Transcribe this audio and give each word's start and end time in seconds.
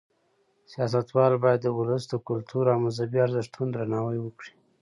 سیاستوال 0.71 1.33
باید 1.43 1.59
د 1.63 1.67
ولس 1.79 2.03
د 2.09 2.13
کلتور 2.27 2.65
او 2.73 2.77
مذهبي 2.85 3.19
ارزښتونو 3.25 3.69
درناوی 3.75 4.19
وکړي. 4.21 4.53